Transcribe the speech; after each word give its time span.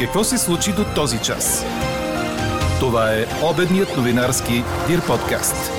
Какво 0.00 0.24
се 0.24 0.38
случи 0.38 0.70
до 0.70 0.84
този 0.94 1.22
час? 1.22 1.64
Това 2.80 3.12
е 3.12 3.24
обедният 3.52 3.96
новинарски 3.96 4.52
Дир 4.88 5.06
подкаст. 5.06 5.70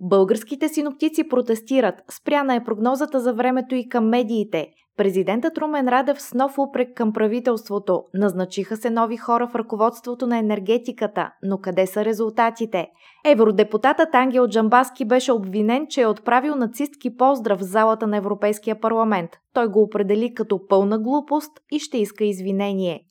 Българските 0.00 0.68
синоптици 0.68 1.28
протестират. 1.28 1.94
Спряна 2.10 2.54
е 2.54 2.64
прогнозата 2.64 3.20
за 3.20 3.34
времето 3.34 3.74
и 3.74 3.88
към 3.88 4.08
медиите. 4.08 4.68
Президентът 5.00 5.58
Румен 5.58 5.88
Радев 5.88 6.22
с 6.22 6.34
нов 6.34 6.58
упрек 6.58 6.94
към 6.94 7.12
правителството. 7.12 8.02
Назначиха 8.14 8.76
се 8.76 8.90
нови 8.90 9.16
хора 9.16 9.48
в 9.48 9.54
ръководството 9.54 10.26
на 10.26 10.38
енергетиката, 10.38 11.30
но 11.42 11.58
къде 11.58 11.86
са 11.86 12.04
резултатите? 12.04 12.88
Евродепутатът 13.24 14.14
Ангел 14.14 14.48
Джамбаски 14.48 15.04
беше 15.04 15.32
обвинен, 15.32 15.86
че 15.88 16.00
е 16.00 16.06
отправил 16.06 16.54
нацистки 16.54 17.16
поздрав 17.16 17.58
в 17.58 17.62
залата 17.62 18.06
на 18.06 18.16
Европейския 18.16 18.80
парламент. 18.80 19.30
Той 19.54 19.68
го 19.68 19.82
определи 19.82 20.34
като 20.34 20.66
пълна 20.66 20.98
глупост 20.98 21.52
и 21.72 21.78
ще 21.78 21.98
иска 21.98 22.24
извинение. 22.24 23.04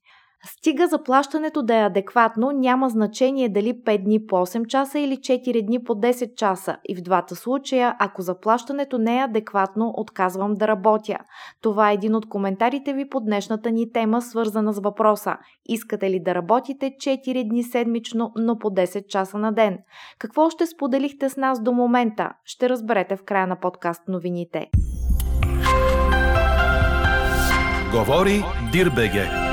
Стига 0.45 0.88
заплащането 0.88 1.63
да 1.63 1.75
е 1.75 1.85
адекватно, 1.85 2.52
няма 2.52 2.89
значение 2.89 3.49
дали 3.49 3.73
5 3.73 4.03
дни 4.03 4.25
по 4.25 4.35
8 4.35 4.67
часа 4.67 4.99
или 4.99 5.17
4 5.17 5.66
дни 5.66 5.84
по 5.84 5.93
10 5.95 6.35
часа. 6.35 6.77
И 6.89 6.95
в 6.95 7.02
двата 7.02 7.35
случая, 7.35 7.95
ако 7.99 8.21
заплащането 8.21 8.97
не 8.97 9.17
е 9.17 9.23
адекватно, 9.23 9.94
отказвам 9.97 10.53
да 10.53 10.67
работя. 10.67 11.17
Това 11.61 11.91
е 11.91 11.94
един 11.94 12.16
от 12.16 12.30
коментарите 12.30 12.94
ви 12.94 13.09
по 13.09 13.20
днешната 13.20 13.71
ни 13.71 13.91
тема, 13.91 14.21
свързана 14.21 14.73
с 14.73 14.80
въпроса. 14.80 15.38
Искате 15.70 16.09
ли 16.09 16.20
да 16.20 16.35
работите 16.35 16.85
4 16.85 17.49
дни 17.49 17.63
седмично, 17.63 18.31
но 18.35 18.58
по 18.58 18.67
10 18.67 19.08
часа 19.08 19.38
на 19.38 19.52
ден? 19.52 19.77
Какво 20.19 20.49
ще 20.49 20.66
споделихте 20.66 21.30
с 21.30 21.38
нас 21.38 21.63
до 21.63 21.71
момента? 21.71 22.30
Ще 22.45 22.69
разберете 22.69 23.16
в 23.16 23.23
края 23.23 23.47
на 23.47 23.59
подкаст 23.59 24.02
новините. 24.08 24.69
Говори 27.92 28.44
Дирбеге. 28.71 29.48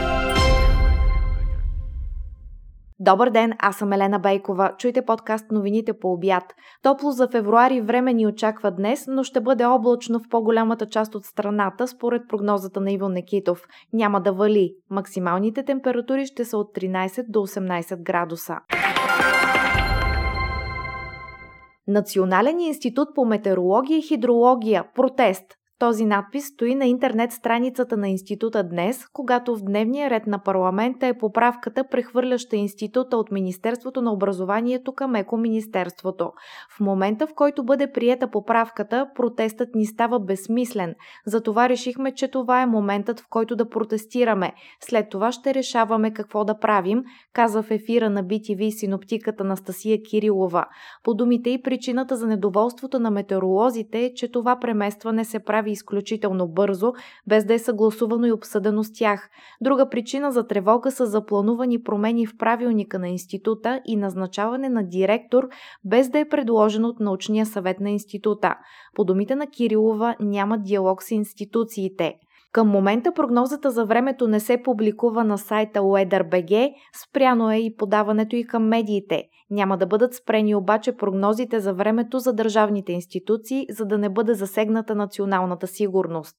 Добър 3.00 3.30
ден, 3.30 3.52
аз 3.58 3.76
съм 3.76 3.92
Елена 3.92 4.18
Бейкова. 4.18 4.72
Чуйте 4.78 5.02
подкаст 5.02 5.50
новините 5.50 5.92
по 5.92 6.12
обяд. 6.12 6.54
Топло 6.82 7.10
за 7.10 7.28
февруари 7.28 7.80
време 7.80 8.12
ни 8.12 8.26
очаква 8.26 8.70
днес, 8.70 9.06
но 9.08 9.24
ще 9.24 9.40
бъде 9.40 9.64
облачно 9.64 10.18
в 10.18 10.28
по-голямата 10.30 10.86
част 10.86 11.14
от 11.14 11.24
страната, 11.24 11.88
според 11.88 12.22
прогнозата 12.28 12.80
на 12.80 12.92
Иво 12.92 13.08
Некитов. 13.08 13.62
Няма 13.92 14.20
да 14.20 14.32
вали. 14.32 14.74
Максималните 14.90 15.62
температури 15.62 16.26
ще 16.26 16.44
са 16.44 16.58
от 16.58 16.74
13 16.74 17.24
до 17.28 17.38
18 17.38 18.02
градуса. 18.02 18.56
Национален 21.88 22.60
институт 22.60 23.08
по 23.14 23.24
метеорология 23.24 23.98
и 23.98 24.02
хидрология. 24.02 24.84
Протест. 24.94 25.44
Този 25.78 26.04
надпис 26.04 26.46
стои 26.46 26.74
на 26.74 26.86
интернет 26.86 27.32
страницата 27.32 27.96
на 27.96 28.08
института 28.08 28.62
днес, 28.62 29.06
когато 29.12 29.56
в 29.56 29.62
дневния 29.62 30.10
ред 30.10 30.26
на 30.26 30.38
парламента 30.38 31.06
е 31.06 31.18
поправката, 31.18 31.84
прехвърляща 31.88 32.56
института 32.56 33.16
от 33.16 33.30
Министерството 33.30 34.02
на 34.02 34.12
образованието 34.12 34.92
към 34.92 35.14
Еко-министерството. 35.14 36.32
В 36.76 36.80
момента, 36.80 37.26
в 37.26 37.34
който 37.34 37.64
бъде 37.64 37.92
приета 37.92 38.30
поправката, 38.30 39.06
протестът 39.14 39.74
ни 39.74 39.86
става 39.86 40.20
безсмислен. 40.20 40.94
Затова 41.26 41.68
решихме, 41.68 42.14
че 42.14 42.28
това 42.28 42.62
е 42.62 42.66
моментът, 42.66 43.20
в 43.20 43.26
който 43.30 43.56
да 43.56 43.68
протестираме. 43.68 44.52
След 44.80 45.08
това 45.10 45.32
ще 45.32 45.54
решаваме 45.54 46.12
какво 46.12 46.44
да 46.44 46.58
правим, 46.58 47.02
каза 47.32 47.62
в 47.62 47.70
ефира 47.70 48.10
на 48.10 48.24
BTV 48.24 48.70
синоптиката 48.70 49.44
Настасия 49.44 49.98
Кирилова. 50.10 50.66
По 51.02 51.14
думите 51.14 51.50
и 51.50 51.62
причината 51.62 52.16
за 52.16 52.26
недоволството 52.26 52.98
на 52.98 53.10
метеоролозите 53.10 54.04
е, 54.04 54.14
че 54.14 54.32
това 54.32 54.58
преместване 54.60 55.24
се 55.24 55.38
прави 55.38 55.65
прави 55.66 55.72
изключително 55.72 56.48
бързо, 56.48 56.92
без 57.26 57.44
да 57.44 57.54
е 57.54 57.58
съгласувано 57.58 58.26
и 58.26 58.32
обсъдено 58.32 58.84
с 58.84 58.92
тях. 58.92 59.30
Друга 59.60 59.88
причина 59.88 60.32
за 60.32 60.46
тревога 60.46 60.90
са 60.90 61.06
запланувани 61.06 61.82
промени 61.82 62.26
в 62.26 62.36
правилника 62.38 62.98
на 62.98 63.08
института 63.08 63.80
и 63.86 63.96
назначаване 63.96 64.68
на 64.68 64.82
директор, 64.82 65.48
без 65.84 66.08
да 66.08 66.18
е 66.18 66.28
предложено 66.28 66.88
от 66.88 67.00
научния 67.00 67.46
съвет 67.46 67.80
на 67.80 67.90
института. 67.90 68.54
По 68.94 69.04
думите 69.04 69.34
на 69.34 69.46
Кирилова 69.46 70.16
няма 70.20 70.58
диалог 70.58 71.02
с 71.02 71.10
институциите. 71.10 72.14
Към 72.52 72.68
момента 72.68 73.12
прогнозата 73.12 73.70
за 73.70 73.84
времето 73.84 74.28
не 74.28 74.40
се 74.40 74.62
публикува 74.62 75.24
на 75.24 75.38
сайта 75.38 75.80
WeatherBG, 75.80 76.72
спряно 77.04 77.52
е 77.52 77.56
и 77.56 77.76
подаването 77.76 78.36
и 78.36 78.46
към 78.46 78.68
медиите. 78.68 79.22
Няма 79.50 79.78
да 79.78 79.86
бъдат 79.86 80.14
спрени 80.14 80.54
обаче 80.54 80.96
прогнозите 80.96 81.60
за 81.60 81.74
времето 81.74 82.18
за 82.18 82.32
държавните 82.32 82.92
институции, 82.92 83.66
за 83.70 83.84
да 83.84 83.98
не 83.98 84.08
бъде 84.08 84.34
засегната 84.34 84.94
националната 84.94 85.66
сигурност. 85.66 86.36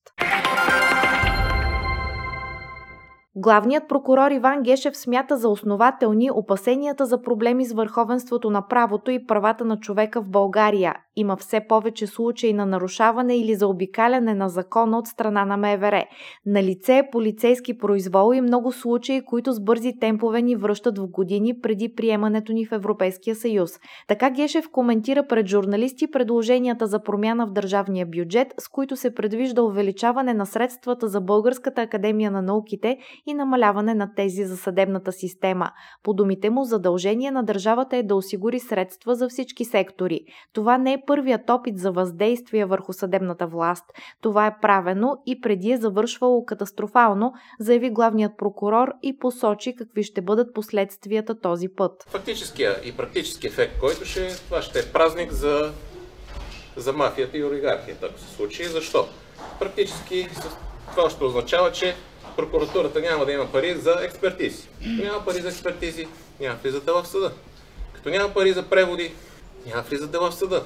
Главният 3.40 3.84
прокурор 3.90 4.32
Иван 4.32 4.62
Гешев 4.64 4.98
смята 4.98 5.38
за 5.38 5.50
основателни 5.50 6.32
опасенията 6.32 7.06
за 7.06 7.22
проблеми 7.22 7.66
с 7.66 7.74
върховенството 7.74 8.50
на 8.50 8.68
правото 8.68 9.12
и 9.12 9.26
правата 9.26 9.66
на 9.66 9.80
човека 9.80 10.22
в 10.22 10.30
България. 10.30 10.96
Има 11.16 11.38
все 11.38 11.62
повече 11.70 12.08
случаи 12.08 12.54
на 12.54 12.66
нарушаване 12.66 13.38
или 13.38 13.56
заобикаляне 13.56 14.34
на 14.34 14.50
закона 14.50 14.98
от 14.98 15.08
страна 15.08 15.46
на 15.46 15.58
МВР. 15.58 16.06
На 16.46 16.64
лице 16.64 16.98
е 16.98 17.10
полицейски 17.12 17.78
произвол 17.78 18.34
и 18.34 18.42
много 18.42 18.72
случаи, 18.72 19.26
които 19.26 19.52
с 19.52 19.60
бързи 19.60 20.00
темпове 20.00 20.42
ни 20.42 20.56
връщат 20.56 20.98
в 20.98 21.08
години 21.08 21.62
преди 21.62 21.96
приемането 21.96 22.54
ни 22.54 22.66
в 22.66 22.72
Европейския 22.72 23.36
съюз. 23.36 23.72
Така 24.08 24.30
Гешев 24.30 24.70
коментира 24.72 25.28
пред 25.28 25.48
журналисти 25.48 26.12
предложенията 26.12 26.88
за 26.88 27.04
промяна 27.04 27.48
в 27.48 27.52
държавния 27.52 28.06
бюджет, 28.06 28.54
с 28.60 28.68
които 28.68 28.96
се 28.96 29.14
предвижда 29.14 29.62
увеличаване 29.62 30.34
на 30.34 30.46
средствата 30.46 31.08
за 31.08 31.22
Българската 31.22 31.82
академия 31.82 32.32
на 32.32 32.42
науките 32.42 32.98
и 33.28 33.34
намаляване 33.34 33.94
на 33.94 34.16
тези 34.16 34.44
за 34.44 34.58
съдебната 34.58 35.12
система. 35.12 35.72
По 36.04 36.14
думите 36.14 36.50
му, 36.50 36.64
задължение 36.64 37.32
на 37.32 37.44
държавата 37.44 37.98
е 37.98 38.04
да 38.04 38.16
осигури 38.16 38.60
средства 38.60 39.16
за 39.16 39.30
всички 39.30 39.66
сектори. 39.66 40.22
Това 40.54 40.78
не 40.78 40.94
е 40.94 41.04
първият 41.08 41.50
опит 41.50 41.78
за 41.78 41.92
въздействие 41.92 42.66
върху 42.66 42.94
съдебната 42.94 43.48
власт. 43.48 43.86
Това 44.22 44.48
е 44.48 44.60
правено 44.62 45.18
и 45.26 45.42
преди 45.42 45.72
е 45.72 45.78
завършвало 45.78 46.46
катастрофално, 46.46 47.34
заяви 47.60 47.90
главният 47.90 48.38
прокурор 48.38 48.94
и 49.04 49.20
посочи 49.20 49.76
какви 49.76 50.04
ще 50.04 50.22
бъдат 50.22 50.54
последствията 50.54 51.40
този 51.40 51.68
път. 51.70 52.06
Фактическия 52.08 52.76
и 52.84 52.98
практически 52.98 53.48
ефект, 53.48 53.80
който 53.80 54.06
ще 54.06 54.28
е, 54.28 54.30
това 54.30 54.62
ще 54.62 54.80
е 54.80 54.92
празник 54.94 55.32
за, 55.32 55.72
за 56.78 56.94
мафията 56.94 57.38
и 57.38 57.44
олигархията, 57.44 58.06
ако 58.06 58.20
се 58.20 58.36
случи. 58.36 58.64
Защо? 58.64 59.08
Практически 59.60 60.28
това 60.96 61.10
ще 61.10 61.24
означава, 61.24 61.72
че 61.72 61.96
прокуратурата 62.38 63.00
няма 63.00 63.26
да 63.26 63.32
има 63.32 63.52
пари 63.52 63.74
за 63.78 63.96
експертизи. 64.02 64.68
Няма 64.82 65.26
пари 65.26 65.42
за 65.42 65.48
експертизи, 65.48 66.08
няма 66.40 66.56
влиза 66.64 66.82
дела 66.82 67.04
в 67.04 67.08
съда. 67.08 67.32
Като 67.94 68.10
няма 68.10 68.34
пари 68.34 68.54
за 68.54 68.64
преводи, 68.64 69.14
няма 69.66 69.82
влиза 69.82 70.08
дела 70.08 70.32
в 70.32 70.36
съда. 70.36 70.64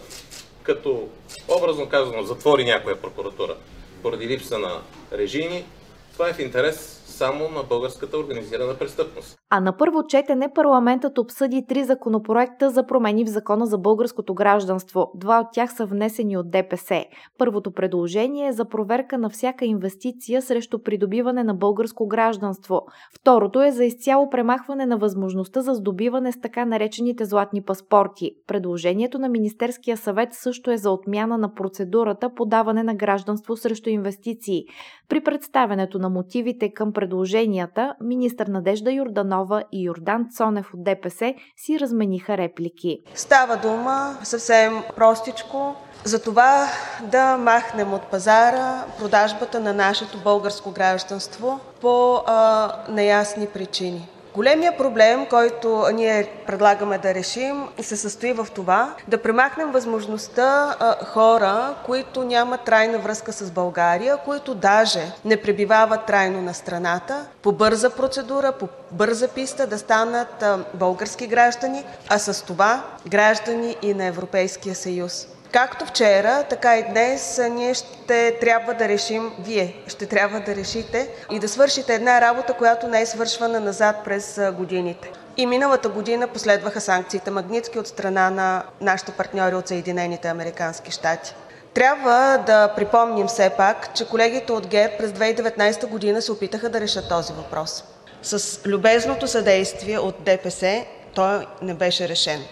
Като, 0.64 1.10
образно 1.48 1.90
казано, 1.90 2.24
затвори 2.24 2.66
някоя 2.66 3.02
прокуратура 3.02 3.56
поради 4.02 4.28
липса 4.28 4.60
на 4.60 4.82
режими, 5.14 5.66
това 6.14 6.30
е 6.30 6.34
в 6.34 6.40
интерес 6.40 7.01
само 7.12 7.50
на 7.50 7.64
българската 7.70 8.18
организирана 8.18 8.74
престъпност. 8.80 9.38
А 9.50 9.60
на 9.60 9.78
първо 9.78 10.08
четене 10.08 10.54
парламентът 10.54 11.18
обсъди 11.18 11.66
три 11.68 11.84
законопроекта 11.84 12.70
за 12.70 12.86
промени 12.86 13.26
в 13.26 13.30
закона 13.30 13.66
за 13.66 13.78
българското 13.78 14.34
гражданство. 14.34 15.12
Два 15.16 15.40
от 15.40 15.48
тях 15.54 15.74
са 15.74 15.86
внесени 15.86 16.38
от 16.38 16.52
ДПС. 16.52 17.06
Първото 17.38 17.72
предложение 17.72 18.48
е 18.48 18.52
за 18.52 18.66
проверка 18.66 19.18
на 19.18 19.30
всяка 19.30 19.66
инвестиция 19.66 20.42
срещу 20.42 20.84
придобиване 20.84 21.44
на 21.44 21.54
българско 21.54 22.08
гражданство. 22.08 22.82
Второто 23.20 23.62
е 23.62 23.72
за 23.72 23.86
изцяло 23.86 24.30
премахване 24.30 24.86
на 24.86 24.98
възможността 24.98 25.62
за 25.62 25.74
здобиване 25.74 26.32
с 26.32 26.42
така 26.42 26.66
наречените 26.66 27.26
златни 27.26 27.62
паспорти. 27.62 28.32
Предложението 28.48 29.20
на 29.20 29.30
Министерския 29.30 29.98
съвет 29.98 30.30
също 30.32 30.72
е 30.72 30.78
за 30.78 30.92
отмяна 30.92 31.38
на 31.38 31.54
процедурата 31.54 32.34
подаване 32.36 32.84
на 32.84 32.96
гражданство 32.96 33.56
срещу 33.56 33.90
инвестиции. 33.90 34.64
При 35.10 35.22
представянето 35.22 36.00
на 36.00 36.10
мотивите 36.10 36.74
към 36.74 36.94
предложенията, 37.02 37.96
министър 38.02 38.48
Надежда 38.48 38.92
Юрданова 38.92 39.64
и 39.72 39.84
Йордан 39.84 40.28
Цонев 40.38 40.74
от 40.74 40.84
ДПС 40.84 41.34
си 41.58 41.80
размениха 41.80 42.38
реплики. 42.38 42.98
Става 43.14 43.58
дума 43.58 44.18
съвсем 44.24 44.74
простичко 44.96 45.76
за 46.04 46.24
това 46.24 46.68
да 47.12 47.38
махнем 47.38 47.94
от 47.94 48.02
пазара 48.12 48.86
продажбата 49.00 49.60
на 49.60 49.74
нашето 49.74 50.18
българско 50.24 50.72
гражданство 50.72 51.60
по 51.82 52.16
а, 52.28 52.72
неясни 52.90 53.48
причини. 53.48 54.08
Големия 54.36 54.78
проблем, 54.78 55.26
който 55.26 55.86
ние 55.94 56.32
предлагаме 56.48 56.98
да 56.98 57.14
решим, 57.14 57.68
се 57.82 57.98
състои 57.98 58.34
в 58.34 58.48
това 58.56 58.96
да 59.08 59.22
премахнем 59.22 59.72
възможността 59.72 60.76
хора, 61.06 61.76
които 61.86 62.24
нямат 62.24 62.62
трайна 62.62 63.00
връзка 63.00 63.34
с 63.34 63.52
България, 63.52 64.18
които 64.18 64.56
даже 64.56 65.12
не 65.26 65.42
пребивават 65.42 66.06
трайно 66.06 66.42
на 66.42 66.54
страната, 66.54 67.26
по 67.42 67.52
бърза 67.52 67.90
процедура, 67.90 68.52
по 68.52 68.68
бърза 68.92 69.28
писта 69.28 69.68
да 69.68 69.80
станат 69.80 70.44
български 70.74 71.28
граждани, 71.28 71.84
а 72.10 72.20
с 72.20 72.46
това 72.46 72.84
граждани 73.08 73.76
и 73.82 73.94
на 73.94 74.06
Европейския 74.06 74.76
съюз. 74.76 75.28
Както 75.54 75.86
вчера, 75.86 76.44
така 76.50 76.78
и 76.78 76.84
днес 76.84 77.42
ние 77.52 77.74
ще 77.74 78.38
трябва 78.42 78.74
да 78.74 78.88
решим, 78.88 79.32
Вие 79.40 79.76
ще 79.88 80.06
трябва 80.06 80.40
да 80.40 80.56
решите 80.56 81.10
и 81.32 81.40
да 81.40 81.50
свършите 81.50 81.94
една 81.96 82.22
работа, 82.22 82.54
която 82.54 82.88
не 82.88 83.02
е 83.02 83.06
свършвана 83.06 83.60
назад 83.60 83.96
през 84.06 84.40
годините. 84.54 85.12
И 85.38 85.46
миналата 85.46 85.90
година 85.90 86.28
последваха 86.28 86.82
санкциите 86.82 87.32
„Магнитски“ 87.32 87.80
от 87.80 87.88
страна 87.88 88.30
на 88.30 88.64
нашите 88.82 89.12
партньори 89.12 89.56
от 89.56 89.68
Съединените 89.68 90.28
американски 90.28 90.92
щати. 90.92 91.36
Трябва 91.74 92.44
да 92.46 92.74
припомним 92.76 93.28
все 93.28 93.50
пак, 93.50 93.96
че 93.96 94.10
колегите 94.10 94.52
от 94.52 94.68
ГЕРБ 94.68 94.98
през 94.98 95.12
2019 95.12 96.14
г. 96.16 96.22
се 96.22 96.32
опитаха 96.32 96.70
да 96.70 96.82
решат 96.82 97.10
този 97.10 97.34
въпрос. 97.34 97.84
С 98.22 98.60
любезното 98.66 99.28
съдействие 99.28 100.00
от 100.00 100.24
ДПС 100.24 100.86
той 101.16 101.48
не 101.62 101.74
беше 101.74 102.08
решен. 102.08 102.44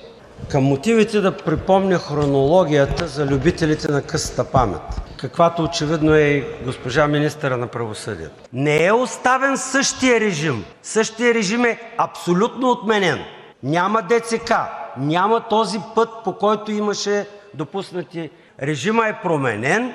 Към 0.51 0.63
мотивите 0.63 1.21
да 1.21 1.37
припомня 1.37 1.99
хронологията 1.99 3.07
за 3.07 3.25
любителите 3.25 3.91
на 3.91 4.01
късата 4.01 4.43
памет, 4.43 4.81
каквато 5.17 5.63
очевидно 5.63 6.13
е 6.13 6.21
и 6.21 6.45
госпожа 6.65 7.07
министъра 7.07 7.57
на 7.57 7.67
правосъдието. 7.67 8.35
Не 8.53 8.85
е 8.85 8.91
оставен 8.91 9.57
същия 9.57 10.19
режим. 10.19 10.65
Същия 10.83 11.33
режим 11.33 11.65
е 11.65 11.79
абсолютно 11.97 12.71
отменен. 12.71 13.19
Няма 13.63 14.01
ДЦК, 14.01 14.53
няма 14.97 15.47
този 15.49 15.79
път, 15.95 16.09
по 16.23 16.37
който 16.37 16.71
имаше 16.71 17.27
допуснати. 17.53 18.29
Режимът 18.61 19.05
е 19.07 19.19
променен, 19.23 19.93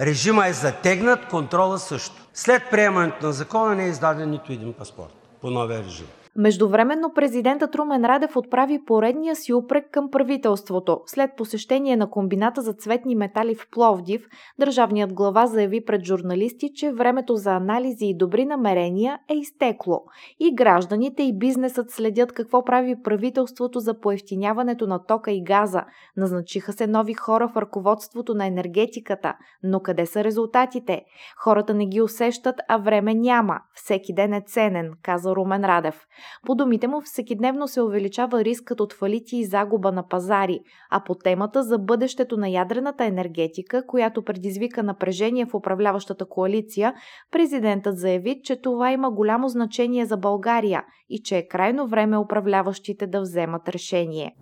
режимът 0.00 0.46
е 0.46 0.52
затегнат, 0.52 1.28
контрола 1.28 1.78
също. 1.78 2.22
След 2.34 2.62
приемането 2.70 3.26
на 3.26 3.32
закона 3.32 3.74
не 3.74 3.84
е 3.84 3.88
издаден 3.88 4.30
нито 4.30 4.52
един 4.52 4.72
паспорт 4.72 5.14
по 5.40 5.50
новия 5.50 5.84
режим. 5.84 6.06
Междувременно 6.38 7.12
президентът 7.14 7.74
Румен 7.74 8.04
Радев 8.04 8.36
отправи 8.36 8.84
поредния 8.84 9.36
си 9.36 9.52
упрек 9.52 9.90
към 9.90 10.10
правителството. 10.10 11.00
След 11.06 11.30
посещение 11.36 11.96
на 11.96 12.10
комбината 12.10 12.62
за 12.62 12.72
цветни 12.72 13.14
метали 13.14 13.54
в 13.54 13.70
Пловдив, 13.70 14.28
държавният 14.58 15.12
глава 15.12 15.46
заяви 15.46 15.84
пред 15.84 16.04
журналисти, 16.04 16.70
че 16.74 16.92
времето 16.92 17.36
за 17.36 17.50
анализи 17.50 18.06
и 18.06 18.16
добри 18.16 18.44
намерения 18.44 19.18
е 19.30 19.34
изтекло. 19.34 20.04
И 20.40 20.54
гражданите 20.54 21.22
и 21.22 21.38
бизнесът 21.38 21.90
следят 21.90 22.32
какво 22.32 22.64
прави 22.64 23.02
правителството 23.02 23.80
за 23.80 24.00
поевтиняването 24.00 24.86
на 24.86 25.06
тока 25.06 25.30
и 25.30 25.42
газа. 25.44 25.84
Назначиха 26.16 26.72
се 26.72 26.86
нови 26.86 27.14
хора 27.14 27.48
в 27.48 27.56
ръководството 27.56 28.34
на 28.34 28.46
енергетиката. 28.46 29.34
Но 29.62 29.80
къде 29.80 30.06
са 30.06 30.24
резултатите? 30.24 31.02
Хората 31.38 31.74
не 31.74 31.86
ги 31.86 32.00
усещат, 32.00 32.56
а 32.68 32.76
време 32.76 33.14
няма. 33.14 33.60
Всеки 33.74 34.14
ден 34.14 34.32
е 34.32 34.42
ценен, 34.46 34.92
каза 35.02 35.36
Румен 35.36 35.64
Радев. 35.64 36.06
По 36.46 36.54
думите 36.54 36.88
му, 36.88 37.00
всекидневно 37.04 37.68
се 37.68 37.82
увеличава 37.82 38.44
рискът 38.44 38.80
от 38.80 38.92
фалити 38.92 39.36
и 39.36 39.44
загуба 39.44 39.92
на 39.92 40.08
пазари, 40.08 40.60
а 40.90 41.04
по 41.04 41.14
темата 41.14 41.62
за 41.62 41.78
бъдещето 41.78 42.36
на 42.36 42.48
ядрената 42.48 43.04
енергетика, 43.04 43.86
която 43.86 44.22
предизвика 44.22 44.82
напрежение 44.82 45.46
в 45.46 45.54
управляващата 45.54 46.24
коалиция, 46.28 46.94
президентът 47.30 47.98
заяви, 47.98 48.40
че 48.44 48.60
това 48.60 48.92
има 48.92 49.10
голямо 49.10 49.48
значение 49.48 50.06
за 50.06 50.16
България 50.16 50.84
и 51.08 51.22
че 51.22 51.36
е 51.36 51.48
крайно 51.48 51.88
време 51.88 52.18
управляващите 52.18 53.06
да 53.06 53.20
вземат 53.20 53.68
решение. 53.68 54.36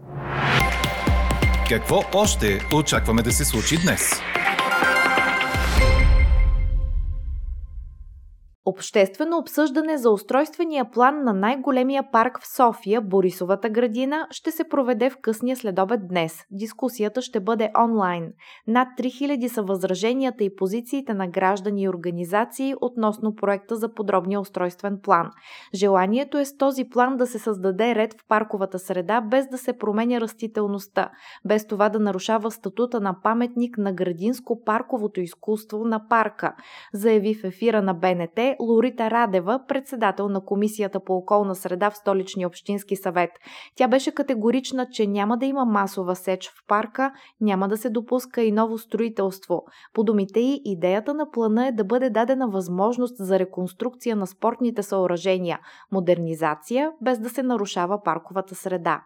Какво 1.69 2.01
още 2.15 2.61
очакваме 2.75 3.23
да 3.23 3.33
се 3.33 3.45
случи 3.45 3.77
днес? 3.85 4.21
Обществено 8.67 9.39
обсъждане 9.39 9.99
за 9.99 10.11
устройствения 10.11 10.91
план 10.91 11.25
на 11.25 11.33
най-големия 11.33 12.11
парк 12.13 12.41
в 12.41 12.57
София, 12.57 13.01
Борисовата 13.01 13.69
градина, 13.69 14.27
ще 14.31 14.51
се 14.51 14.69
проведе 14.69 15.11
в 15.11 15.17
късния 15.23 15.57
следобед 15.57 16.09
днес. 16.09 16.45
Дискусията 16.51 17.23
ще 17.23 17.41
бъде 17.41 17.71
онлайн. 17.85 18.33
Над 18.67 18.89
3000 18.99 19.47
са 19.47 19.63
възраженията 19.63 20.45
и 20.45 20.57
позициите 20.57 21.15
на 21.15 21.29
граждани 21.29 21.83
и 21.83 21.89
организации 21.89 22.75
относно 22.81 23.35
проекта 23.35 23.77
за 23.77 23.95
подробния 23.95 24.41
устройствен 24.41 24.99
план. 25.03 25.31
Желанието 25.75 26.39
е 26.39 26.45
с 26.45 26.57
този 26.57 26.85
план 26.85 27.17
да 27.17 27.27
се 27.27 27.39
създаде 27.39 27.95
ред 27.95 28.15
в 28.15 28.29
парковата 28.29 28.79
среда, 28.79 29.21
без 29.21 29.49
да 29.49 29.59
се 29.59 29.79
променя 29.79 30.21
растителността, 30.21 31.11
без 31.45 31.67
това 31.67 31.89
да 31.89 32.01
нарушава 32.01 32.51
статута 32.51 33.01
на 33.01 33.17
паметник 33.23 33.79
на 33.79 33.95
градинско-парковото 33.95 35.21
изкуство 35.21 35.85
на 35.85 36.09
парка, 36.09 36.55
заяви 36.93 37.35
в 37.35 37.45
ефира 37.45 37.83
на 37.83 37.95
БНТ 37.95 38.54
Лорита 38.61 39.11
Радева, 39.11 39.61
председател 39.69 40.29
на 40.29 40.45
Комисията 40.45 41.01
по 41.01 41.15
околна 41.15 41.55
среда 41.55 41.91
в 41.91 41.97
Столичния 41.97 42.49
общински 42.49 42.97
съвет. 42.97 43.31
Тя 43.77 43.89
беше 43.89 44.15
категорична, 44.15 44.87
че 44.91 45.06
няма 45.06 45.39
да 45.39 45.47
има 45.47 45.65
масова 45.65 46.17
сеч 46.17 46.49
в 46.49 46.67
парка, 46.69 47.12
няма 47.41 47.69
да 47.69 47.77
се 47.77 47.91
допуска 47.91 48.43
и 48.43 48.53
ново 48.53 48.79
строителство. 48.79 49.62
По 49.95 50.05
думите 50.05 50.41
й, 50.41 50.61
идеята 50.65 51.15
на 51.15 51.31
плана 51.31 51.67
е 51.67 51.73
да 51.73 51.85
бъде 51.85 52.11
дадена 52.11 52.49
възможност 52.49 53.17
за 53.19 53.39
реконструкция 53.39 54.17
на 54.17 54.27
спортните 54.27 54.83
съоръжения, 54.83 55.59
модернизация, 55.93 56.93
без 57.03 57.19
да 57.19 57.29
се 57.29 57.43
нарушава 57.43 58.03
парковата 58.03 58.55
среда. 58.55 59.03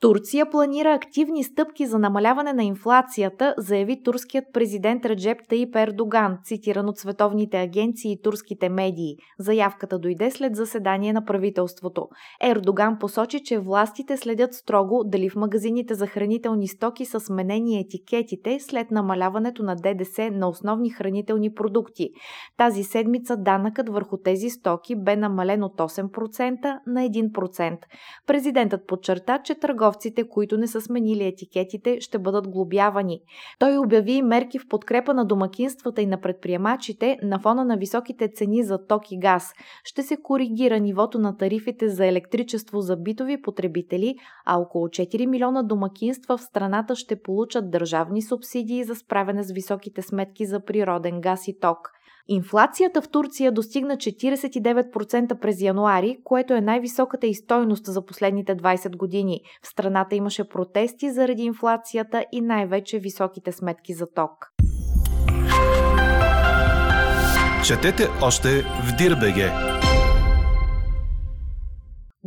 Турция 0.00 0.50
планира 0.50 0.94
активни 0.94 1.44
стъпки 1.44 1.86
за 1.86 1.98
намаляване 1.98 2.52
на 2.52 2.64
инфлацията, 2.64 3.54
заяви 3.58 4.02
турският 4.02 4.44
президент 4.52 5.06
Реджеп 5.06 5.38
Таип 5.48 5.76
Ердоган, 5.76 6.38
цитиран 6.44 6.88
от 6.88 6.98
световните 6.98 7.60
агенции 7.60 8.12
и 8.12 8.22
турските 8.22 8.68
медии. 8.68 9.16
Заявката 9.38 9.98
дойде 9.98 10.30
след 10.30 10.56
заседание 10.56 11.12
на 11.12 11.24
правителството. 11.24 12.08
Ердоган 12.42 12.98
посочи, 12.98 13.40
че 13.44 13.58
властите 13.58 14.16
следят 14.16 14.54
строго 14.54 15.02
дали 15.04 15.30
в 15.30 15.36
магазините 15.36 15.94
за 15.94 16.06
хранителни 16.06 16.68
стоки 16.68 17.04
са 17.04 17.20
сменени 17.20 17.80
етикетите 17.80 18.58
след 18.60 18.90
намаляването 18.90 19.62
на 19.62 19.76
ДДС 19.76 20.30
на 20.30 20.48
основни 20.48 20.90
хранителни 20.90 21.54
продукти. 21.54 22.10
Тази 22.56 22.82
седмица 22.82 23.36
данъкът 23.36 23.88
върху 23.88 24.16
тези 24.16 24.50
стоки 24.50 24.96
бе 24.96 25.16
намален 25.16 25.62
от 25.62 25.76
8% 25.76 26.78
на 26.86 27.00
1%. 27.00 27.78
Президентът 28.26 28.86
подчерта, 28.86 29.38
че 29.44 29.54
търговците 29.54 29.89
търговците, 29.90 30.28
които 30.28 30.58
не 30.58 30.66
са 30.66 30.80
сменили 30.80 31.26
етикетите, 31.26 32.00
ще 32.00 32.18
бъдат 32.18 32.48
глобявани. 32.48 33.20
Той 33.58 33.78
обяви 33.78 34.22
мерки 34.22 34.58
в 34.58 34.68
подкрепа 34.68 35.14
на 35.14 35.24
домакинствата 35.24 36.02
и 36.02 36.06
на 36.06 36.20
предприемачите 36.20 37.18
на 37.22 37.38
фона 37.38 37.64
на 37.64 37.76
високите 37.76 38.28
цени 38.34 38.62
за 38.62 38.86
ток 38.86 39.12
и 39.12 39.18
газ. 39.18 39.52
Ще 39.84 40.02
се 40.02 40.16
коригира 40.16 40.80
нивото 40.80 41.18
на 41.18 41.36
тарифите 41.36 41.88
за 41.88 42.06
електричество 42.06 42.80
за 42.80 42.96
битови 42.96 43.42
потребители, 43.42 44.14
а 44.46 44.58
около 44.58 44.88
4 44.88 45.26
милиона 45.26 45.62
домакинства 45.62 46.36
в 46.36 46.42
страната 46.42 46.96
ще 46.96 47.22
получат 47.22 47.70
държавни 47.70 48.22
субсидии 48.22 48.84
за 48.84 48.94
справяне 48.94 49.42
с 49.42 49.52
високите 49.52 50.02
сметки 50.02 50.46
за 50.46 50.60
природен 50.64 51.20
газ 51.20 51.48
и 51.48 51.58
ток. 51.60 51.99
Инфлацията 52.32 53.02
в 53.02 53.08
Турция 53.08 53.52
достигна 53.52 53.96
49% 53.96 55.40
през 55.40 55.60
януари, 55.60 56.18
което 56.24 56.54
е 56.54 56.60
най-високата 56.60 57.26
и 57.26 57.34
стойност 57.34 57.86
за 57.86 58.04
последните 58.04 58.56
20 58.56 58.96
години. 58.96 59.40
В 59.62 59.68
страната 59.68 60.16
имаше 60.16 60.48
протести 60.48 61.10
заради 61.10 61.42
инфлацията 61.42 62.24
и 62.32 62.40
най-вече 62.40 62.98
високите 62.98 63.52
сметки 63.52 63.94
за 63.94 64.06
ток. 64.14 64.30
Четете 67.66 68.08
още 68.22 68.48
в 68.62 68.96
Дирбеге! 68.98 69.69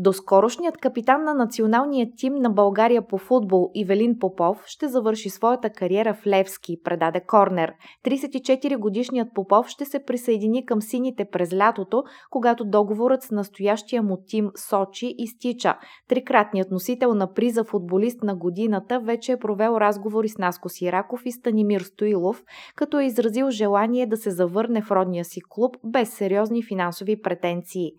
Доскорошният 0.03 0.77
капитан 0.77 1.23
на 1.23 1.33
националния 1.33 2.07
тим 2.17 2.33
на 2.35 2.49
България 2.49 3.07
по 3.07 3.17
футбол 3.17 3.71
Ивелин 3.75 4.19
Попов 4.19 4.63
ще 4.65 4.87
завърши 4.87 5.29
своята 5.29 5.69
кариера 5.69 6.13
в 6.13 6.27
Левски, 6.27 6.77
предаде 6.83 7.21
Корнер. 7.27 7.73
34-годишният 8.05 9.27
Попов 9.35 9.67
ще 9.67 9.85
се 9.85 10.03
присъедини 10.03 10.65
към 10.65 10.81
сините 10.81 11.25
през 11.31 11.53
лятото, 11.53 12.03
когато 12.29 12.65
договорът 12.65 13.23
с 13.23 13.31
настоящия 13.31 14.03
му 14.03 14.17
тим 14.27 14.49
Сочи 14.55 15.15
изтича. 15.17 15.75
Трикратният 16.07 16.71
носител 16.71 17.13
на 17.13 17.33
приза 17.33 17.63
футболист 17.63 18.23
на 18.23 18.35
годината 18.35 18.99
вече 18.99 19.31
е 19.31 19.39
провел 19.39 19.77
разговори 19.77 20.29
с 20.29 20.37
Наско 20.37 20.69
Сираков 20.69 21.21
и 21.25 21.31
Станимир 21.31 21.81
Стоилов, 21.81 22.43
като 22.75 22.99
е 22.99 23.05
изразил 23.05 23.49
желание 23.49 24.07
да 24.07 24.17
се 24.17 24.31
завърне 24.31 24.81
в 24.81 24.91
родния 24.91 25.25
си 25.25 25.41
клуб 25.49 25.77
без 25.83 26.13
сериозни 26.13 26.63
финансови 26.63 27.21
претенции. 27.21 27.91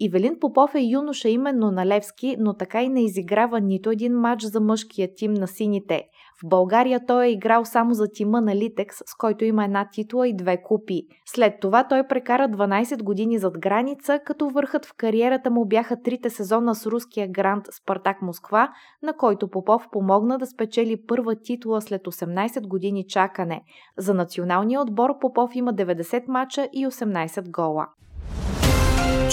Ивелин 0.00 0.38
Попов 0.40 0.74
е 0.74 0.80
юноша 0.80 1.28
именно 1.28 1.70
на 1.70 1.86
Левски, 1.86 2.36
но 2.38 2.54
така 2.54 2.82
и 2.82 2.88
не 2.88 3.04
изиграва 3.04 3.60
нито 3.60 3.90
един 3.90 4.12
матч 4.12 4.42
за 4.42 4.60
мъжкия 4.60 5.08
тим 5.16 5.34
на 5.34 5.46
сините. 5.46 6.02
В 6.42 6.48
България 6.48 7.00
той 7.06 7.26
е 7.26 7.30
играл 7.30 7.64
само 7.64 7.94
за 7.94 8.08
тима 8.12 8.40
на 8.40 8.56
Литекс, 8.56 8.96
с 9.06 9.14
който 9.18 9.44
има 9.44 9.64
една 9.64 9.88
титла 9.92 10.28
и 10.28 10.36
две 10.36 10.62
купи. 10.62 11.02
След 11.26 11.60
това 11.60 11.84
той 11.88 12.06
прекара 12.06 12.48
12 12.48 13.02
години 13.02 13.38
зад 13.38 13.58
граница, 13.58 14.20
като 14.24 14.48
върхът 14.48 14.86
в 14.86 14.94
кариерата 14.96 15.50
му 15.50 15.66
бяха 15.66 16.02
трите 16.02 16.30
сезона 16.30 16.74
с 16.74 16.86
руския 16.86 17.28
грант 17.28 17.66
Спартак 17.70 18.22
Москва, 18.22 18.72
на 19.02 19.12
който 19.12 19.48
Попов 19.48 19.88
помогна 19.92 20.38
да 20.38 20.46
спечели 20.46 21.06
първа 21.06 21.36
титла 21.36 21.80
след 21.80 22.02
18 22.02 22.66
години 22.66 23.06
чакане. 23.08 23.62
За 23.96 24.14
националния 24.14 24.80
отбор 24.80 25.18
Попов 25.20 25.50
има 25.54 25.74
90 25.74 26.28
мача 26.28 26.68
и 26.72 26.86
18 26.86 27.50
гола. 27.50 27.86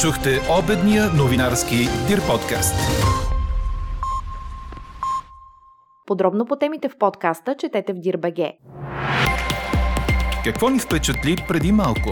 Чухте 0.01 0.39
обедния 0.60 1.10
новинарски 1.17 1.75
Дир 2.08 2.22
подкаст. 2.27 2.75
Подробно 6.08 6.46
по 6.46 6.55
темите 6.55 6.89
в 6.89 6.98
подкаста 6.98 7.55
четете 7.60 7.94
в 7.94 8.00
Дирбеге. 8.00 8.53
Какво 10.44 10.70
ни 10.70 10.79
впечатли 10.79 11.46
преди 11.48 11.72
малко? 11.72 12.10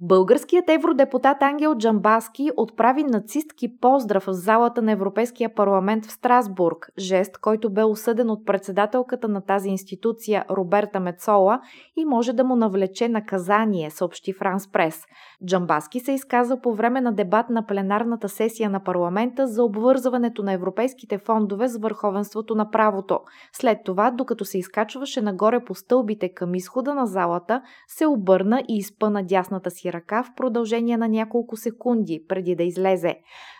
Българският 0.00 0.70
евродепутат 0.70 1.42
Ангел 1.42 1.74
Джамбаски 1.74 2.50
отправи 2.56 3.04
нацистки 3.04 3.78
поздрав 3.80 4.24
в 4.24 4.32
залата 4.32 4.82
на 4.82 4.92
Европейския 4.92 5.54
парламент 5.54 6.06
в 6.06 6.12
Страсбург, 6.12 6.90
жест, 6.98 7.38
който 7.38 7.72
бе 7.72 7.84
осъден 7.84 8.30
от 8.30 8.46
председателката 8.46 9.28
на 9.28 9.40
тази 9.40 9.68
институция 9.68 10.44
Роберта 10.50 11.00
Мецола 11.00 11.60
и 11.96 12.04
може 12.04 12.32
да 12.32 12.44
му 12.44 12.56
навлече 12.56 13.08
наказание, 13.08 13.90
съобщи 13.90 14.32
Франс 14.32 14.72
Прес. 14.72 15.04
Джамбаски 15.46 16.00
се 16.00 16.12
изказа 16.12 16.60
по 16.60 16.74
време 16.74 17.00
на 17.00 17.12
дебат 17.12 17.50
на 17.50 17.66
пленарната 17.66 18.28
сесия 18.28 18.70
на 18.70 18.84
парламента 18.84 19.46
за 19.46 19.64
обвързването 19.64 20.42
на 20.42 20.52
европейските 20.52 21.18
фондове 21.18 21.68
с 21.68 21.78
върховенството 21.78 22.54
на 22.54 22.70
правото. 22.70 23.20
След 23.52 23.78
това, 23.84 24.10
докато 24.10 24.44
се 24.44 24.58
изкачваше 24.58 25.22
нагоре 25.22 25.64
по 25.64 25.74
стълбите 25.74 26.28
към 26.28 26.54
изхода 26.54 26.94
на 26.94 27.06
залата, 27.06 27.62
се 27.88 28.06
обърна 28.06 28.62
и 28.68 28.76
изпъна 28.76 29.24
дясната 29.24 29.70
си 29.70 29.85
ръка 29.92 30.22
в 30.22 30.34
продължение 30.36 30.96
на 30.96 31.08
няколко 31.08 31.56
секунди 31.56 32.24
преди 32.28 32.54
да 32.54 32.62
излезе. 32.62 33.16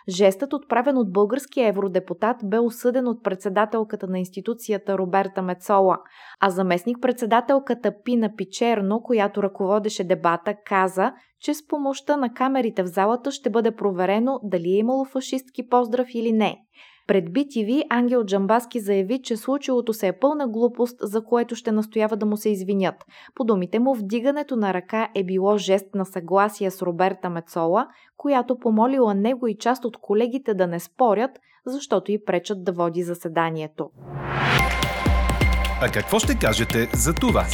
Жестът, 0.09 0.53
отправен 0.53 0.97
от 0.97 1.13
българския 1.13 1.67
евродепутат, 1.67 2.37
бе 2.43 2.59
осъден 2.59 3.07
от 3.07 3.23
председателката 3.23 4.07
на 4.07 4.19
институцията 4.19 4.97
Роберта 4.97 5.41
Мецола, 5.41 5.97
а 6.39 6.49
заместник-председателката 6.49 7.91
Пина 8.03 8.35
Пичерно, 8.35 9.01
която 9.01 9.43
ръководеше 9.43 10.03
дебата, 10.03 10.55
каза, 10.65 11.13
че 11.39 11.53
с 11.53 11.67
помощта 11.67 12.17
на 12.17 12.33
камерите 12.33 12.83
в 12.83 12.87
залата 12.87 13.31
ще 13.31 13.49
бъде 13.49 13.75
проверено 13.75 14.39
дали 14.43 14.69
е 14.69 14.77
имало 14.77 15.05
фашистки 15.05 15.69
поздрав 15.69 16.07
или 16.13 16.31
не. 16.31 16.57
Пред 17.07 17.29
BTV 17.29 17.83
Ангел 17.89 18.23
Джамбаски 18.25 18.79
заяви, 18.79 19.21
че 19.21 19.37
случилото 19.37 19.93
се 19.93 20.07
е 20.07 20.19
пълна 20.19 20.47
глупост, 20.47 20.97
за 21.01 21.23
което 21.23 21.55
ще 21.55 21.71
настоява 21.71 22.17
да 22.17 22.25
му 22.25 22.37
се 22.37 22.49
извинят. 22.49 22.95
По 23.35 23.43
думите 23.43 23.79
му, 23.79 23.95
вдигането 23.95 24.55
на 24.55 24.73
ръка 24.73 25.09
е 25.15 25.23
било 25.23 25.57
жест 25.57 25.85
на 25.95 26.05
съгласие 26.05 26.71
с 26.71 26.81
Роберта 26.81 27.29
Мецола, 27.29 27.87
която 28.17 28.59
помолила 28.59 29.15
него 29.15 29.47
и 29.47 29.57
част 29.57 29.85
от 29.85 29.97
колегите 29.97 30.53
да 30.53 30.67
не 30.67 30.79
спорят, 30.79 31.31
защото 31.65 32.11
и 32.11 32.25
пречат 32.25 32.63
да 32.63 32.71
води 32.71 33.03
заседанието. 33.03 33.89
А 35.81 35.91
какво 35.93 36.19
ще 36.19 36.39
кажете 36.39 36.89
за 36.93 37.13
това? 37.13 37.45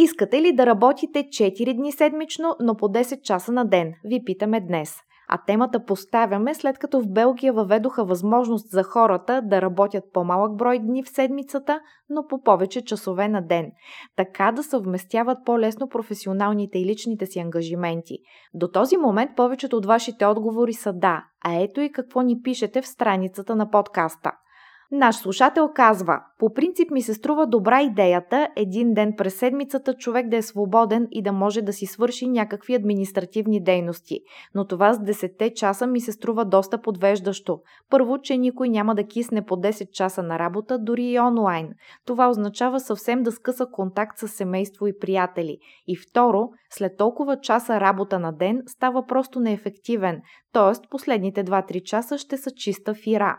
Искате 0.00 0.42
ли 0.42 0.52
да 0.52 0.66
работите 0.66 1.18
4 1.18 1.76
дни 1.76 1.92
седмично, 1.92 2.56
но 2.60 2.76
по 2.76 2.88
10 2.88 3.22
часа 3.22 3.52
на 3.52 3.64
ден? 3.64 3.94
Ви 4.04 4.24
питаме 4.24 4.60
днес. 4.60 4.96
А 5.28 5.38
темата 5.46 5.84
поставяме 5.84 6.54
след 6.54 6.78
като 6.78 7.00
в 7.00 7.08
Белгия 7.08 7.52
въведоха 7.52 8.04
възможност 8.04 8.70
за 8.70 8.82
хората 8.82 9.42
да 9.44 9.62
работят 9.62 10.04
по-малък 10.12 10.56
брой 10.56 10.78
дни 10.78 11.02
в 11.02 11.08
седмицата, 11.08 11.80
но 12.10 12.26
по 12.26 12.42
повече 12.42 12.84
часове 12.84 13.28
на 13.28 13.42
ден. 13.42 13.70
Така 14.16 14.52
да 14.52 14.62
съвместяват 14.62 15.38
по-лесно 15.44 15.88
професионалните 15.88 16.78
и 16.78 16.86
личните 16.86 17.26
си 17.26 17.38
ангажименти. 17.38 18.18
До 18.54 18.68
този 18.68 18.96
момент 18.96 19.30
повечето 19.36 19.76
от 19.76 19.86
вашите 19.86 20.26
отговори 20.26 20.72
са 20.72 20.92
да, 20.92 21.24
а 21.44 21.54
ето 21.54 21.80
и 21.80 21.92
какво 21.92 22.22
ни 22.22 22.42
пишете 22.42 22.82
в 22.82 22.86
страницата 22.86 23.56
на 23.56 23.70
подкаста– 23.70 24.32
Наш 24.92 25.16
слушател 25.16 25.70
казва, 25.74 26.20
по 26.38 26.52
принцип 26.52 26.90
ми 26.90 27.02
се 27.02 27.14
струва 27.14 27.46
добра 27.46 27.82
идеята 27.82 28.48
един 28.56 28.94
ден 28.94 29.14
през 29.16 29.38
седмицата 29.38 29.94
човек 29.94 30.28
да 30.28 30.36
е 30.36 30.42
свободен 30.42 31.08
и 31.10 31.22
да 31.22 31.32
може 31.32 31.62
да 31.62 31.72
си 31.72 31.86
свърши 31.86 32.28
някакви 32.28 32.74
административни 32.74 33.62
дейности, 33.62 34.20
но 34.54 34.66
това 34.66 34.92
с 34.92 34.98
10 34.98 35.54
часа 35.54 35.86
ми 35.86 36.00
се 36.00 36.12
струва 36.12 36.44
доста 36.44 36.80
подвеждащо. 36.80 37.58
Първо, 37.90 38.18
че 38.18 38.36
никой 38.36 38.68
няма 38.68 38.94
да 38.94 39.06
кисне 39.06 39.44
по 39.46 39.56
10 39.56 39.90
часа 39.90 40.22
на 40.22 40.38
работа, 40.38 40.78
дори 40.78 41.04
и 41.04 41.20
онлайн. 41.20 41.68
Това 42.06 42.28
означава 42.28 42.80
съвсем 42.80 43.22
да 43.22 43.32
скъса 43.32 43.66
контакт 43.72 44.18
с 44.18 44.28
семейство 44.28 44.86
и 44.86 44.98
приятели. 44.98 45.58
И 45.86 45.96
второ, 45.96 46.48
след 46.70 46.96
толкова 46.96 47.40
часа 47.40 47.80
работа 47.80 48.18
на 48.18 48.32
ден 48.32 48.62
става 48.66 49.06
просто 49.06 49.40
неефективен, 49.40 50.20
т.е. 50.52 50.88
последните 50.90 51.44
2-3 51.44 51.82
часа 51.82 52.18
ще 52.18 52.36
са 52.36 52.50
чиста 52.50 52.94
фира. 52.94 53.36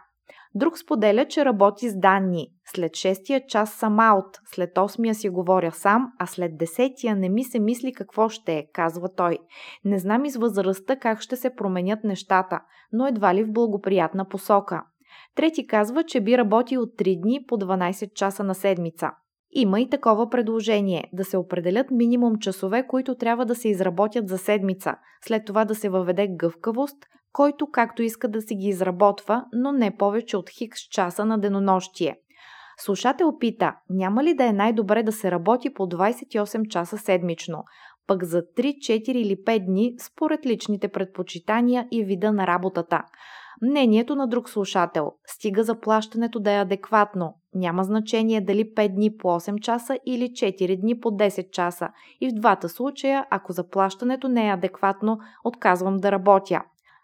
Друг 0.55 0.77
споделя, 0.77 1.25
че 1.25 1.45
работи 1.45 1.89
с 1.89 1.99
данни. 1.99 2.47
След 2.65 2.95
шестия 2.95 3.47
час 3.47 3.73
съм 3.73 3.99
аут, 3.99 4.39
след 4.45 4.77
осмия 4.77 5.15
си 5.15 5.29
говоря 5.29 5.71
сам, 5.71 6.11
а 6.19 6.25
след 6.25 6.57
десетия 6.57 7.15
не 7.15 7.29
ми 7.29 7.43
се 7.43 7.59
мисли 7.59 7.93
какво 7.93 8.29
ще 8.29 8.53
е, 8.53 8.67
казва 8.73 9.15
той. 9.15 9.37
Не 9.85 9.99
знам 9.99 10.25
из 10.25 10.35
възрастта 10.35 10.95
как 10.95 11.21
ще 11.21 11.35
се 11.35 11.55
променят 11.55 12.03
нещата, 12.03 12.59
но 12.93 13.07
едва 13.07 13.35
ли 13.35 13.43
в 13.43 13.51
благоприятна 13.51 14.27
посока. 14.27 14.83
Трети 15.35 15.67
казва, 15.67 16.03
че 16.03 16.21
би 16.21 16.37
работил 16.37 16.81
3 16.81 17.21
дни 17.21 17.45
по 17.47 17.57
12 17.57 18.13
часа 18.13 18.43
на 18.43 18.55
седмица. 18.55 19.11
Има 19.51 19.81
и 19.81 19.89
такова 19.89 20.29
предложение 20.29 21.09
да 21.13 21.25
се 21.25 21.37
определят 21.37 21.91
минимум 21.91 22.39
часове, 22.39 22.87
които 22.87 23.15
трябва 23.15 23.45
да 23.45 23.55
се 23.55 23.69
изработят 23.69 24.27
за 24.27 24.37
седмица, 24.37 24.95
след 25.25 25.45
това 25.45 25.65
да 25.65 25.75
се 25.75 25.89
въведе 25.89 26.27
гъвкавост, 26.27 26.97
който 27.33 27.67
както 27.71 28.03
иска 28.03 28.27
да 28.27 28.41
си 28.41 28.55
ги 28.55 28.67
изработва, 28.67 29.45
но 29.53 29.71
не 29.71 29.97
повече 29.97 30.37
от 30.37 30.49
хикс 30.49 30.79
часа 30.79 31.25
на 31.25 31.37
денонощие. 31.37 32.15
Слушател 32.77 33.37
пита, 33.39 33.75
няма 33.89 34.23
ли 34.23 34.33
да 34.33 34.45
е 34.45 34.53
най-добре 34.53 35.03
да 35.03 35.11
се 35.11 35.31
работи 35.31 35.73
по 35.73 35.83
28 35.83 36.67
часа 36.67 36.97
седмично, 36.97 37.63
пък 38.07 38.23
за 38.23 38.41
3, 38.57 38.77
4 38.77 39.09
или 39.09 39.35
5 39.35 39.65
дни 39.65 39.95
според 39.99 40.45
личните 40.45 40.87
предпочитания 40.87 41.87
и 41.91 42.03
вида 42.03 42.31
на 42.31 42.47
работата. 42.47 43.01
Мнението 43.61 44.15
на 44.15 44.27
друг 44.27 44.49
слушател 44.49 45.11
стига 45.27 45.63
заплащането 45.63 46.39
да 46.39 46.51
е 46.51 46.61
адекватно. 46.61 47.33
Няма 47.53 47.83
значение 47.83 48.41
дали 48.41 48.73
5 48.73 48.95
дни 48.95 49.17
по 49.17 49.27
8 49.27 49.59
часа 49.59 49.97
или 50.05 50.23
4 50.23 50.81
дни 50.81 50.99
по 50.99 51.09
10 51.09 51.49
часа. 51.49 51.89
И 52.21 52.29
в 52.29 52.33
двата 52.33 52.69
случая, 52.69 53.25
ако 53.29 53.53
заплащането 53.53 54.27
не 54.27 54.47
е 54.47 54.53
адекватно, 54.53 55.17
отказвам 55.43 55.97
да 55.97 56.11
работя. 56.11 56.61